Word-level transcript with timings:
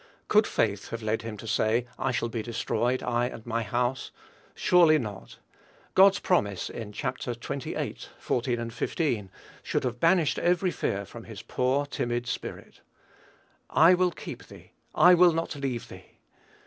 Could 0.29 0.47
faith 0.47 0.89
have 0.89 1.03
led 1.03 1.21
him 1.21 1.37
to 1.37 1.45
say, 1.47 1.85
"I 1.99 2.09
shall 2.09 2.27
be 2.27 2.41
destroyed, 2.41 3.03
I 3.03 3.27
and 3.27 3.45
my 3.45 3.61
house?" 3.61 4.09
Surely 4.55 4.97
not. 4.97 5.37
God's 5.93 6.17
promise 6.17 6.71
in 6.71 6.91
Chapter 6.91 7.33
xxviii. 7.33 7.97
14, 8.17 8.69
15, 8.71 9.29
should 9.61 9.83
have 9.83 9.99
banished 9.99 10.39
every 10.39 10.71
fear 10.71 11.05
from 11.05 11.25
his 11.25 11.43
poor 11.43 11.85
timid 11.85 12.25
spirit. 12.25 12.79
"I 13.69 13.93
will 13.93 14.09
keep 14.09 14.45
thee.... 14.47 14.71
I 14.95 15.13
will 15.13 15.33
not 15.33 15.55
leave 15.55 15.87
thee." 15.87 16.05